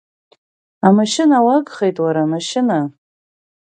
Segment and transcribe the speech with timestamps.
[0.87, 2.79] Амашьына уагхеит уара, амашьына!